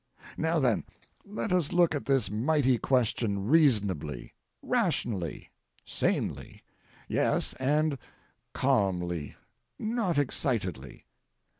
[0.39, 0.83] Now then,
[1.27, 5.51] let us look at this mighty question reasonably, rationally,
[5.85, 7.99] sanely—yes, and
[8.51, 9.35] calmly,
[9.77, 11.05] not excitedly.